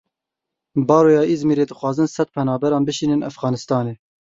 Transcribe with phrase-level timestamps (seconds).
[0.87, 3.93] Baroya Îzmîrê, dixwazin sed penaberan bişînin Efxanistanê.